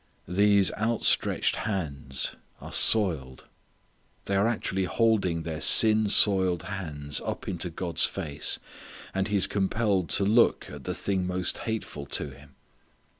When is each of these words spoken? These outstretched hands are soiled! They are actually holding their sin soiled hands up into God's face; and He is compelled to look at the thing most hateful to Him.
These 0.27 0.71
outstretched 0.79 1.57
hands 1.57 2.35
are 2.59 2.71
soiled! 2.71 3.43
They 4.25 4.35
are 4.35 4.47
actually 4.47 4.85
holding 4.85 5.43
their 5.43 5.61
sin 5.61 6.09
soiled 6.09 6.63
hands 6.63 7.21
up 7.23 7.47
into 7.47 7.69
God's 7.69 8.05
face; 8.07 8.57
and 9.13 9.27
He 9.27 9.35
is 9.35 9.45
compelled 9.45 10.09
to 10.17 10.25
look 10.25 10.67
at 10.71 10.85
the 10.85 10.95
thing 10.95 11.27
most 11.27 11.59
hateful 11.69 12.07
to 12.07 12.31
Him. 12.31 12.55